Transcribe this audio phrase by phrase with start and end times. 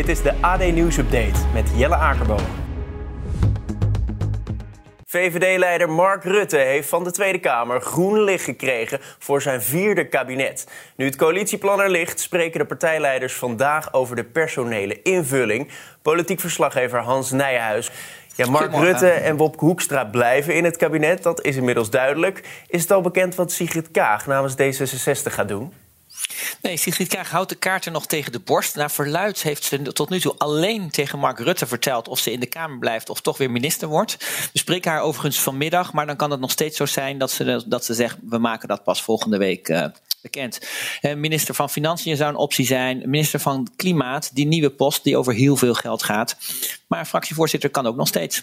[0.00, 2.44] Dit is de AD Nieuws Update met Jelle Akerboom.
[5.06, 10.66] VVD-leider Mark Rutte heeft van de Tweede Kamer groen licht gekregen voor zijn vierde kabinet.
[10.96, 15.70] Nu het coalitieplan er ligt, spreken de partijleiders vandaag over de personele invulling.
[16.02, 17.90] Politiek verslaggever Hans Nijhuis.
[18.34, 22.64] Ja, Mark Rutte en Bob Hoekstra blijven in het kabinet, dat is inmiddels duidelijk.
[22.66, 25.72] Is het al bekend wat Sigrid Kaag namens D66 gaat doen?
[26.62, 28.76] Nee, Sigrid Kaag houdt de kaarten nog tegen de borst.
[28.76, 32.40] Naar verluid heeft ze tot nu toe alleen tegen Mark Rutte verteld of ze in
[32.40, 34.16] de Kamer blijft of toch weer minister wordt.
[34.52, 37.62] We spreken haar overigens vanmiddag, maar dan kan het nog steeds zo zijn dat ze,
[37.66, 39.68] dat ze zegt: we maken dat pas volgende week.
[39.68, 39.84] Uh,
[40.22, 40.58] bekend.
[41.02, 43.02] Uh, minister van Financiën zou een optie zijn.
[43.04, 46.36] Minister van Klimaat, die nieuwe post die over heel veel geld gaat.
[46.86, 48.42] Maar fractievoorzitter kan ook nog steeds.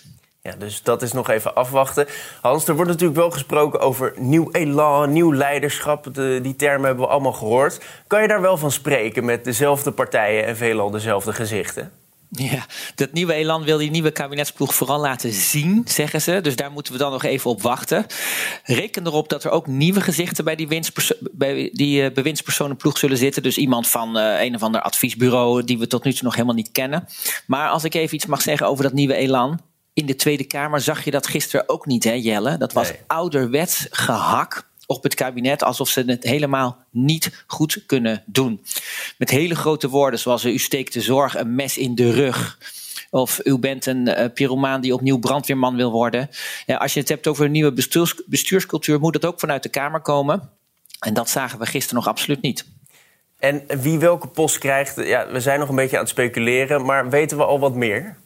[0.58, 2.08] Dus dat is nog even afwachten.
[2.42, 6.14] Hans, er wordt natuurlijk wel gesproken over nieuw elan, nieuw leiderschap.
[6.14, 7.80] De, die termen hebben we allemaal gehoord.
[8.08, 11.92] Kan je daar wel van spreken met dezelfde partijen en veelal dezelfde gezichten?
[12.30, 16.42] Ja, dat nieuwe elan wil die nieuwe kabinetsploeg vooral laten zien, zeggen ze.
[16.42, 18.06] Dus daar moeten we dan nog even op wachten.
[18.64, 20.68] Reken erop dat er ook nieuwe gezichten bij die,
[21.32, 23.44] bij die uh, bewindspersonenploeg zullen zitten.
[23.44, 26.56] Dus iemand van uh, een of ander adviesbureau die we tot nu toe nog helemaal
[26.56, 27.08] niet kennen.
[27.48, 29.60] Maar als ik even iets mag zeggen over dat nieuwe elan
[29.98, 32.58] in de Tweede Kamer zag je dat gisteren ook niet, hè, Jelle?
[32.58, 38.62] Dat was ouderwets gehak op het kabinet alsof ze het helemaal niet goed kunnen doen.
[39.18, 42.58] Met hele grote woorden zoals u steekt de zorg een mes in de rug.
[43.10, 46.30] Of u bent een uh, pyromaan die opnieuw brandweerman wil worden.
[46.66, 49.70] Ja, als je het hebt over een nieuwe bestuurs, bestuurscultuur, moet dat ook vanuit de
[49.70, 50.50] Kamer komen.
[51.00, 52.66] En dat zagen we gisteren nog absoluut niet.
[53.40, 57.10] En wie welke post krijgt, ja, we zijn nog een beetje aan het speculeren, maar
[57.10, 58.18] weten we al wat meer?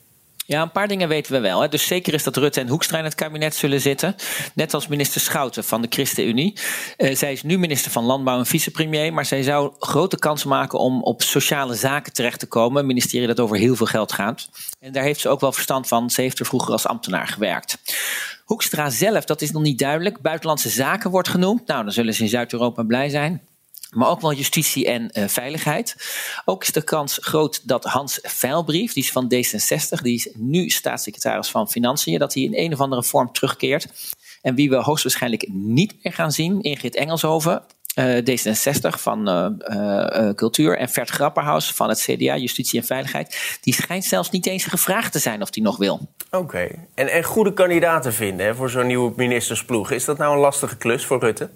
[0.52, 1.62] Ja, een paar dingen weten we wel.
[1.62, 1.70] Hè.
[1.70, 4.16] Dus zeker is dat Rutte en Hoekstra in het kabinet zullen zitten.
[4.54, 6.60] Net als minister Schouten van de ChristenUnie.
[6.98, 9.14] Uh, zij is nu minister van Landbouw en vicepremier.
[9.14, 12.82] Maar zij zou grote kans maken om op sociale zaken terecht te komen.
[12.82, 14.50] Een ministerie dat over heel veel geld gaat.
[14.80, 16.10] En daar heeft ze ook wel verstand van.
[16.10, 17.78] Ze heeft er vroeger als ambtenaar gewerkt.
[18.46, 20.22] Hoekstra zelf, dat is nog niet duidelijk.
[20.22, 21.68] Buitenlandse zaken wordt genoemd.
[21.68, 23.42] Nou, dan zullen ze in Zuid-Europa blij zijn
[23.92, 25.96] maar ook wel justitie en uh, veiligheid.
[26.46, 30.70] Ook is de kans groot dat Hans Veilbrief, die is van D66, die is nu
[30.70, 33.88] staatssecretaris van Financiën, dat hij in een of andere vorm terugkeert.
[34.42, 37.64] En wie we hoogstwaarschijnlijk niet meer gaan zien, Ingrid Engelshoven,
[37.96, 43.58] uh, D66 van uh, Cultuur en Vert Grapperhaus van het CDA, Justitie en Veiligheid.
[43.62, 46.08] Die schijnt zelfs niet eens gevraagd te zijn of die nog wil.
[46.32, 49.92] Oké, en, en goede kandidaten vinden hè, voor zo'n nieuwe ministersploeg.
[49.92, 51.50] Is dat nou een lastige klus voor Rutte?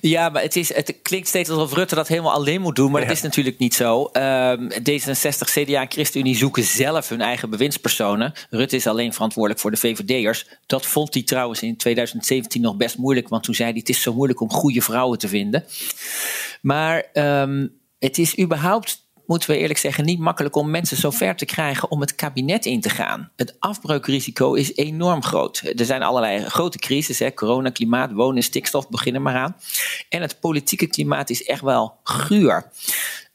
[0.00, 2.90] Ja, maar het, is, het klinkt steeds alsof Rutte dat helemaal alleen moet doen.
[2.90, 4.10] Maar dat is natuurlijk niet zo.
[4.12, 8.32] Um, D66, CDA en ChristenUnie zoeken zelf hun eigen bewindspersonen.
[8.50, 10.46] Rutte is alleen verantwoordelijk voor de VVD'ers.
[10.66, 13.28] Dat vond hij trouwens in 2017 nog best moeilijk.
[13.28, 15.64] Want toen zei hij: Het is zo moeilijk om goede vrouwen te vinden.
[16.60, 21.36] Maar um, het is überhaupt moeten we eerlijk zeggen, niet makkelijk om mensen zo ver
[21.36, 23.30] te krijgen om het kabinet in te gaan.
[23.36, 25.62] Het afbreukrisico is enorm groot.
[25.76, 29.56] Er zijn allerlei grote crises, hè, corona, klimaat, wonen, stikstof, beginnen maar aan.
[30.08, 32.70] En het politieke klimaat is echt wel guur.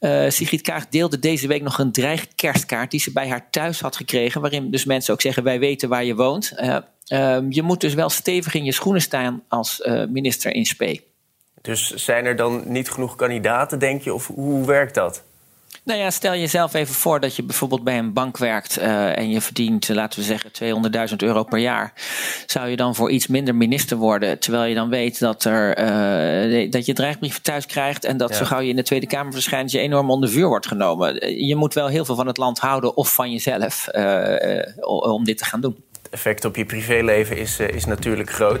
[0.00, 3.96] Uh, Sigrid Kaag deelde deze week nog een dreigkerstkaart die ze bij haar thuis had
[3.96, 6.52] gekregen, waarin dus mensen ook zeggen: wij weten waar je woont.
[6.56, 6.76] Uh,
[7.08, 11.02] uh, je moet dus wel stevig in je schoenen staan als eh, minister in spe.
[11.60, 15.22] Dus zijn er dan niet genoeg kandidaten, denk je, of hoe werkt dat?
[15.82, 19.30] Nou ja, stel jezelf even voor dat je bijvoorbeeld bij een bank werkt uh, en
[19.30, 20.50] je verdient, laten we zeggen,
[21.10, 21.92] 200.000 euro per jaar.
[22.46, 26.70] Zou je dan voor iets minder minister worden, terwijl je dan weet dat, er, uh,
[26.70, 28.36] dat je dreigbrieven thuis krijgt en dat ja.
[28.36, 31.38] zo gauw je in de Tweede Kamer verschijnt, je enorm onder vuur wordt genomen.
[31.46, 35.38] Je moet wel heel veel van het land houden of van jezelf uh, om dit
[35.38, 35.84] te gaan doen.
[36.02, 38.60] Het effect op je privéleven is, is natuurlijk groot.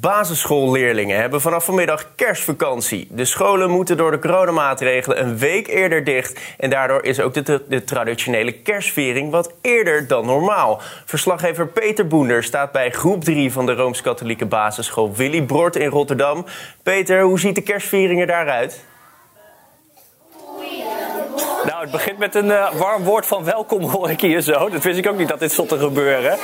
[0.00, 3.08] Basisschoolleerlingen hebben vanaf vanmiddag kerstvakantie.
[3.10, 6.40] De scholen moeten door de coronamaatregelen een week eerder dicht.
[6.58, 10.80] En daardoor is ook de, de traditionele kerstviering wat eerder dan normaal.
[11.04, 16.44] Verslaggever Peter Boender staat bij groep 3 van de Rooms-Katholieke basisschool Willy Brort in Rotterdam.
[16.82, 18.84] Peter, hoe ziet de kerstviering er daaruit?
[21.70, 24.68] Nou, het begint met een uh, warm woord van welkom, hoor ik hier zo.
[24.68, 26.38] Dat wist ik ook niet dat dit stond te gebeuren.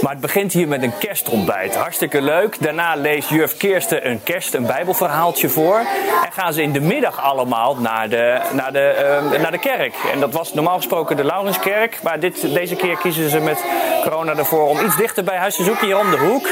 [0.00, 1.76] Maar het begint hier met een kerstontbijt.
[1.76, 2.62] Hartstikke leuk.
[2.62, 5.78] Daarna leest juf Kirsten een kerst, een bijbelverhaaltje voor.
[6.24, 9.94] En gaan ze in de middag allemaal naar de, naar de, uh, naar de kerk.
[10.12, 12.02] En dat was normaal gesproken de Laurenskerk.
[12.02, 13.64] Maar dit, deze keer kiezen ze met
[14.02, 16.48] corona ervoor om iets dichter bij huis te zoeken, hier om de hoek.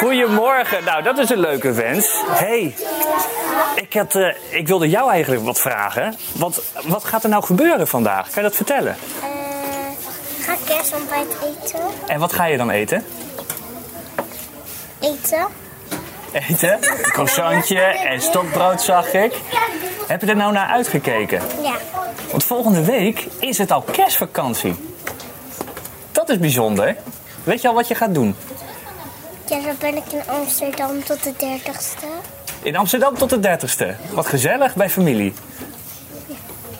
[0.00, 0.84] Goedemorgen.
[0.84, 2.22] Nou, dat is een leuke wens.
[2.28, 2.74] hey,
[3.74, 6.16] ik, had, uh, ik wilde jou eigenlijk wat vragen.
[6.32, 8.24] Want wat gaat er nou gebeuren vandaag?
[8.30, 8.96] Kan je dat vertellen?
[9.22, 9.28] Uh,
[10.36, 11.80] ik ga kerstontbijt eten.
[12.06, 13.04] En wat ga je dan eten?
[15.00, 15.46] Eten.
[16.32, 16.72] Eten?
[16.72, 19.34] Een croissantje en stokbrood zag ik.
[20.06, 21.40] Heb je er nou naar uitgekeken?
[21.62, 21.76] Ja.
[22.30, 24.74] Want volgende week is het al kerstvakantie.
[26.12, 26.96] Dat is bijzonder.
[27.44, 28.34] Weet je al wat je gaat doen?
[29.46, 32.41] Ja, dan ben ik in Amsterdam tot de 30ste.
[32.62, 34.12] In Amsterdam tot de 30ste.
[34.14, 35.32] Wat gezellig bij familie.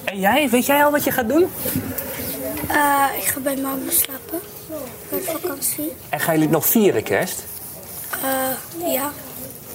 [0.05, 1.51] En jij, weet jij al wat je gaat doen?
[2.71, 4.41] Uh, ik ga bij mama slapen.
[5.09, 5.93] Met vakantie.
[6.09, 7.45] En gaan jullie nog vieren kerst?
[8.25, 9.11] Uh, ja.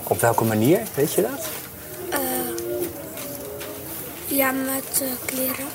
[0.04, 1.48] Op welke manier, weet je dat?
[2.10, 2.20] Uh,
[4.38, 5.66] ja, met kleren.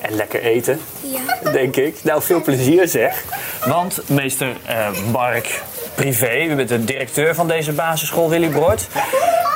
[0.00, 1.50] En lekker eten, ja.
[1.50, 2.04] denk ik.
[2.04, 3.24] Nou, veel plezier zeg.
[3.66, 4.56] Want meester
[5.12, 5.62] Mark
[5.94, 8.86] Privé, u bent de directeur van deze basisschool Willy Brood.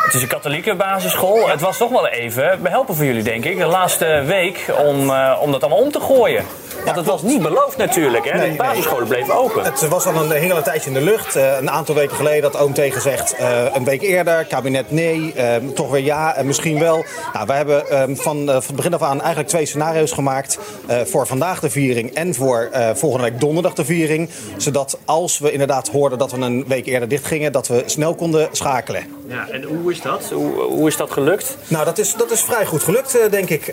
[0.02, 1.48] Het is een katholieke basisschool.
[1.48, 5.38] Het was toch wel even behelpen voor jullie, denk ik, de laatste week om, uh,
[5.40, 6.44] om dat allemaal om te gooien.
[6.84, 8.38] Want het was niet beloofd natuurlijk, hè?
[8.38, 9.16] Nee, de basisscholen nee.
[9.16, 9.64] bleven open.
[9.64, 11.36] Het was al een hele tijdje in de lucht.
[11.36, 15.34] Uh, een aantal weken geleden had oom tegen gezegd, uh, een week eerder, kabinet nee,
[15.74, 17.04] toch weer ja en misschien wel.
[17.32, 17.84] Nou, wij hebben
[18.16, 20.58] van, van het begin af aan eigenlijk twee scenario's gemaakt.
[21.04, 24.30] voor vandaag de viering en voor volgende week donderdag de viering.
[24.56, 28.14] Zodat als we inderdaad hoorden dat we een week eerder dicht gingen, dat we snel
[28.14, 29.21] konden schakelen.
[29.32, 30.30] Ja, en hoe is dat?
[30.30, 31.56] Hoe, hoe is dat gelukt?
[31.68, 33.66] Nou, dat is, dat is vrij goed gelukt, denk ik.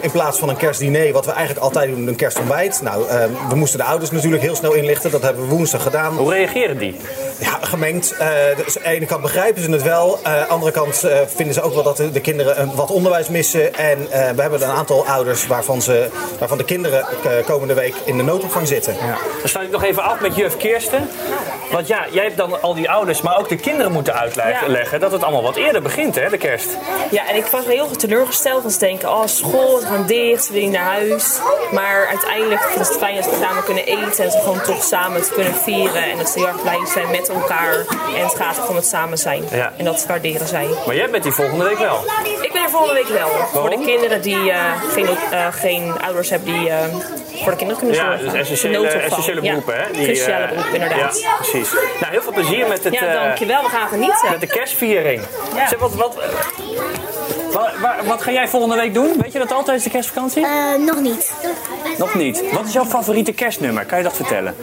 [0.00, 2.82] in plaats van een kerstdiner, wat we eigenlijk altijd doen, een kerstontbijt.
[2.82, 5.10] Nou, uh, we moesten de ouders natuurlijk heel snel inlichten.
[5.10, 6.16] Dat hebben we woensdag gedaan.
[6.16, 6.96] Hoe reageren die?
[7.40, 8.14] Ja, gemengd.
[8.20, 8.26] Uh,
[8.64, 10.18] dus aan de ene kant begrijpen ze het wel.
[10.22, 13.74] Aan de andere kant vinden ze ook wel dat de, de kinderen wat onderwijs missen.
[13.74, 16.08] En we hebben een aantal ouders waarvan, ze,
[16.38, 17.04] waarvan de kinderen
[17.46, 18.94] komende week in de noodopvang zitten.
[18.94, 19.16] Ja.
[19.40, 21.08] Dan sluit ik nog even af met juf Kirsten.
[21.70, 24.98] Want ja, jij hebt dan al die ouders, maar ook de kinderen moeten uitleggen ja.
[24.98, 26.76] dat het allemaal wat eerder begint, hè, de kerst.
[27.10, 28.62] Ja, en ik was heel teleurgesteld.
[28.62, 31.40] Want ze denken, oh, school, we gaan dicht, we willen naar huis.
[31.72, 34.82] Maar uiteindelijk vind ik het fijn dat we samen kunnen eten en ze gewoon toch
[34.82, 36.02] samen kunnen vieren.
[36.10, 37.86] En dat ze heel erg blij zijn met elkaar.
[38.16, 39.44] En het gaat om het samen zijn.
[39.50, 39.72] Ja.
[39.76, 40.68] En dat waarderen zij.
[40.86, 42.04] Maar jij bent die volgende week wel?
[42.48, 43.28] Ik ben er volgende week wel.
[43.28, 43.46] Waarom?
[43.46, 46.76] Voor de kinderen die uh, geen, uh, geen ouders hebben die uh,
[47.34, 48.24] voor de kinderen kunnen ja, zorgen.
[48.24, 49.80] dus essentiële, essentiële beroepen, ja.
[49.80, 49.92] hè?
[49.92, 51.20] Die, Cruciale beroepen, inderdaad.
[51.20, 51.72] Ja, precies.
[51.72, 52.94] Nou, heel veel plezier met het...
[52.94, 53.62] Ja, dankjewel.
[53.62, 54.30] We gaan genieten.
[54.30, 55.22] Met de kerstviering.
[55.54, 55.68] Ja.
[55.68, 56.14] Zeg, wat, wat,
[57.52, 57.70] wat,
[58.06, 59.16] wat, ga jij volgende week doen?
[59.20, 60.42] Weet je dat altijd, de kerstvakantie?
[60.42, 61.32] Uh, nog niet.
[61.98, 62.52] Nog niet.
[62.52, 63.84] Wat is jouw favoriete kerstnummer?
[63.84, 64.56] Kan je dat vertellen?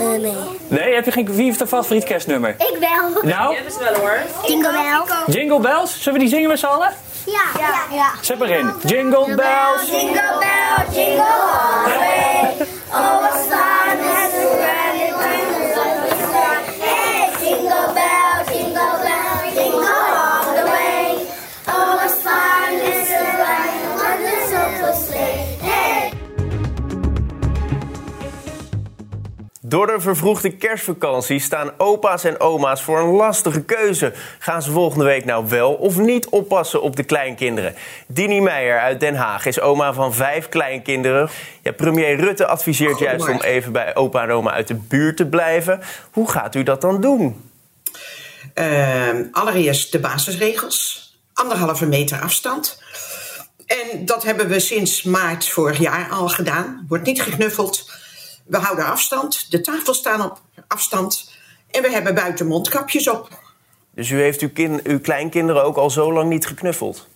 [0.00, 0.34] Uh, nee.
[0.68, 0.94] Nee?
[0.94, 2.50] Heb je geen, wie heeft een favoriet kerstnummer?
[2.50, 3.22] Ik wel.
[3.22, 3.54] Nou?
[3.54, 4.18] Ja, dat is wel hoor.
[4.46, 5.36] Jingle Bells.
[5.36, 6.02] Jingle Bells?
[6.02, 6.92] Zullen we die zingen met z'n allen?
[7.26, 7.42] Ja.
[7.58, 7.84] ja.
[7.90, 8.10] ja.
[8.20, 8.72] Zet maar in.
[8.84, 9.90] Jingle Bells.
[9.90, 12.66] Jingle Bells, jingle all the way.
[12.92, 13.71] Oh,
[29.72, 34.12] Door de vervroegde kerstvakantie staan opa's en oma's voor een lastige keuze.
[34.38, 37.74] Gaan ze volgende week nou wel of niet oppassen op de kleinkinderen?
[38.06, 41.28] Dini Meijer uit Den Haag is oma van vijf kleinkinderen.
[41.62, 45.26] Ja, premier Rutte adviseert juist om even bij opa en oma uit de buurt te
[45.26, 45.80] blijven.
[46.10, 47.50] Hoe gaat u dat dan doen?
[48.54, 51.10] Uh, allereerst de basisregels.
[51.32, 52.82] Anderhalve meter afstand.
[53.66, 56.84] En dat hebben we sinds maart vorig jaar al gedaan.
[56.88, 58.00] Wordt niet geknuffeld.
[58.44, 59.50] We houden afstand.
[59.50, 61.30] De tafels staan op afstand.
[61.70, 63.28] En we hebben buiten mondkapjes op.
[63.94, 67.08] Dus u heeft uw, kind, uw kleinkinderen ook al zo lang niet geknuffeld?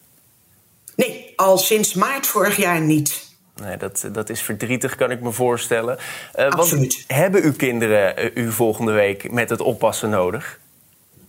[0.97, 3.25] Nee, al sinds maart vorig jaar niet.
[3.63, 5.99] Nee, dat, dat is verdrietig, kan ik me voorstellen.
[6.39, 7.05] Uh, absoluut.
[7.07, 10.59] Want hebben uw kinderen uh, u volgende week met het oppassen nodig?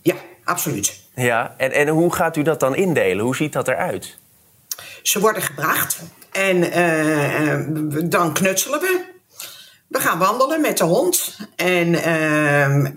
[0.02, 0.14] Ja,
[0.44, 1.00] absoluut.
[1.14, 3.24] Ja, en, en hoe gaat u dat dan indelen?
[3.24, 4.18] Hoe ziet dat eruit?
[5.02, 6.02] Ze worden gebracht
[6.32, 9.16] en uh, dan knutselen we.
[9.88, 12.02] We gaan wandelen met de hond en uh,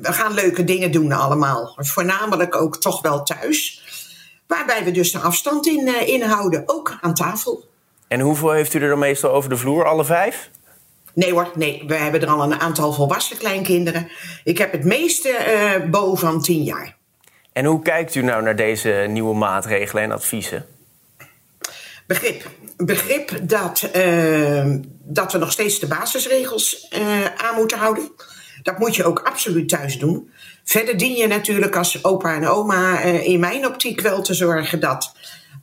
[0.01, 1.73] we gaan leuke dingen doen allemaal.
[1.77, 3.81] Voornamelijk ook toch wel thuis.
[4.47, 7.69] Waarbij we dus de afstand in, uh, inhouden, ook aan tafel.
[8.07, 10.49] En hoeveel heeft u er dan meestal over de vloer, alle vijf?
[11.13, 11.83] Nee hoor, nee.
[11.87, 14.09] We hebben er al een aantal volwassen kleinkinderen.
[14.43, 15.29] Ik heb het meeste
[15.83, 16.95] uh, boven van tien jaar.
[17.53, 20.65] En hoe kijkt u nou naar deze nieuwe maatregelen en adviezen?
[22.07, 22.49] Begrip.
[22.85, 28.11] Begrip dat, uh, dat we nog steeds de basisregels uh, aan moeten houden.
[28.63, 30.31] Dat moet je ook absoluut thuis doen.
[30.63, 34.79] Verder dien je natuurlijk als opa en oma uh, in mijn optiek wel te zorgen
[34.79, 35.13] dat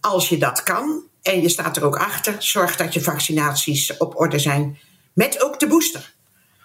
[0.00, 4.20] als je dat kan en je staat er ook achter, zorg dat je vaccinaties op
[4.20, 4.78] orde zijn.
[5.12, 6.12] Met ook de booster.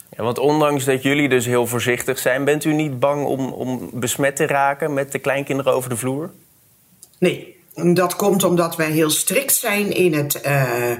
[0.10, 3.89] Ja, want ondanks dat jullie dus heel voorzichtig zijn, bent u niet bang om, om
[3.93, 6.31] besmet te raken met de kleinkinderen over de vloer?
[7.19, 10.92] Nee, dat komt omdat wij heel strikt zijn in het, uh,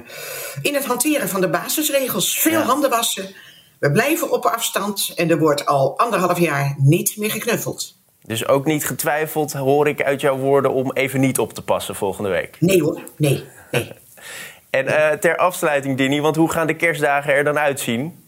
[0.62, 2.38] in het hanteren van de basisregels.
[2.38, 2.62] Veel ja.
[2.62, 3.34] handen wassen.
[3.78, 7.96] We blijven op afstand en er wordt al anderhalf jaar niet meer geknuffeld.
[8.26, 11.94] Dus ook niet getwijfeld, hoor ik uit jouw woorden, om even niet op te passen
[11.94, 12.56] volgende week?
[12.60, 13.44] Nee hoor, nee.
[13.70, 13.92] nee.
[14.70, 18.22] en uh, ter afsluiting, Dini, want hoe gaan de kerstdagen er dan uitzien?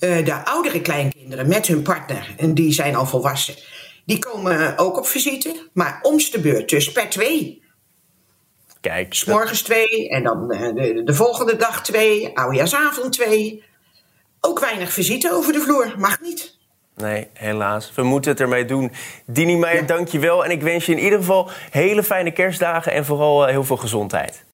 [0.00, 3.54] Uh, de oudere kleinkinderen met hun partner, en die zijn al volwassen,
[4.04, 7.62] die komen ook op visite, maar om's de beurt, dus per twee.
[8.80, 9.14] Kijk.
[9.14, 13.64] S'morgens twee en dan de, de, volgende dag twee, oudejaarsavond twee.
[14.40, 16.60] Ook weinig visite over de vloer, mag niet.
[16.96, 17.92] Nee, helaas.
[17.94, 18.92] We moeten het ermee doen.
[19.26, 19.86] Dini Meijer, ja.
[19.86, 20.44] dank je wel.
[20.44, 24.44] En ik wens je in ieder geval hele fijne kerstdagen en vooral heel veel gezondheid.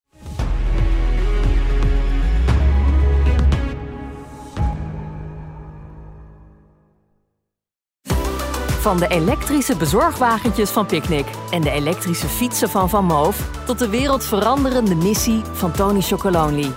[8.79, 13.49] Van de elektrische bezorgwagentjes van Picnic en de elektrische fietsen van Van Moof...
[13.65, 16.71] tot de wereldveranderende missie van Tony Chocolonely.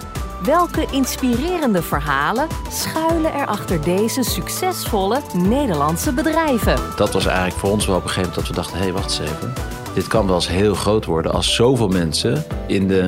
[0.45, 6.77] Welke inspirerende verhalen schuilen er achter deze succesvolle Nederlandse bedrijven?
[6.97, 8.79] Dat was eigenlijk voor ons wel op een gegeven moment dat we dachten...
[8.79, 9.53] hé, hey, wacht eens even,
[9.95, 11.33] dit kan wel eens heel groot worden...
[11.33, 13.07] als zoveel mensen in de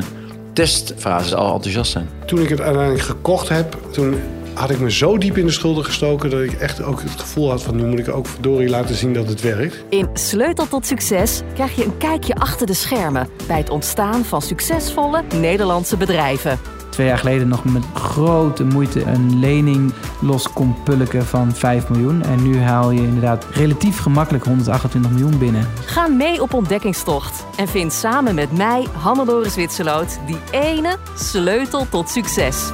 [0.53, 2.09] testfase al enthousiast zijn.
[2.27, 4.21] Toen ik het uiteindelijk gekocht heb, toen
[4.55, 7.51] had ik me zo diep in de schulden gestoken dat ik echt ook het gevoel
[7.51, 9.85] had van nu moet ik ook verdorie laten zien dat het werkt.
[9.89, 14.43] In Sleutel tot Succes krijg je een kijkje achter de schermen bij het ontstaan van
[14.43, 16.59] succesvolle Nederlandse bedrijven.
[16.95, 22.23] Twee jaar geleden nog met grote moeite een lening los kon pulken van 5 miljoen.
[22.23, 25.69] En nu haal je inderdaad relatief gemakkelijk 128 miljoen binnen.
[25.85, 32.09] Ga mee op ontdekkingstocht en vind samen met mij, Hannelore Zwitserloot, die ene sleutel tot
[32.09, 32.71] succes.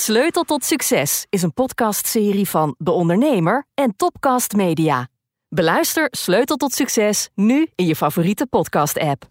[0.00, 5.08] Sleutel tot Succes is een podcastserie van De Ondernemer en Topcast Media.
[5.48, 9.28] Beluister Sleutel tot Succes nu in je favoriete podcast-app.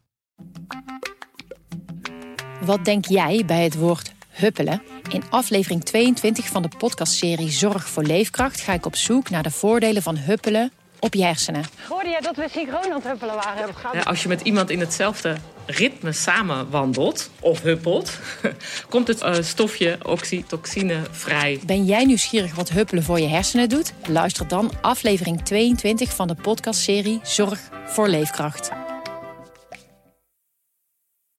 [2.61, 4.81] Wat denk jij bij het woord huppelen?
[5.09, 9.51] In aflevering 22 van de podcastserie Zorg voor Leefkracht ga ik op zoek naar de
[9.51, 11.63] voordelen van huppelen op je hersenen.
[11.87, 13.73] Hoorde jij dat we synchroon aan het huppelen waren?
[13.93, 15.37] Ja, als je met iemand in hetzelfde
[15.69, 18.19] ritme samen wandelt of huppelt,
[18.89, 21.59] komt het uh, stofje oxytocine vrij.
[21.65, 23.93] Ben jij nieuwsgierig wat huppelen voor je hersenen doet?
[24.07, 28.88] Luister dan aflevering 22 van de podcastserie Zorg voor Leefkracht.